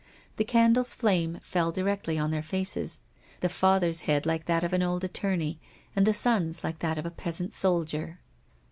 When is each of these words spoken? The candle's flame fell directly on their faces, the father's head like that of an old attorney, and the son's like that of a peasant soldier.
The 0.37 0.43
candle's 0.43 0.95
flame 0.95 1.37
fell 1.43 1.71
directly 1.71 2.17
on 2.17 2.31
their 2.31 2.41
faces, 2.41 3.01
the 3.41 3.49
father's 3.49 4.01
head 4.09 4.25
like 4.25 4.45
that 4.45 4.63
of 4.63 4.73
an 4.73 4.81
old 4.81 5.03
attorney, 5.03 5.59
and 5.95 6.07
the 6.07 6.11
son's 6.15 6.63
like 6.63 6.79
that 6.79 6.97
of 6.97 7.05
a 7.05 7.11
peasant 7.11 7.53
soldier. 7.53 8.17